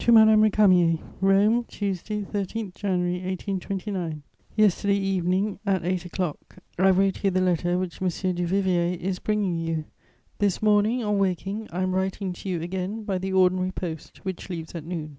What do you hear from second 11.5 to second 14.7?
I am writing to you again by the ordinary post, which